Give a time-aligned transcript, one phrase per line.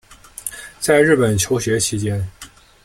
[0.79, 2.27] 在日本求学期间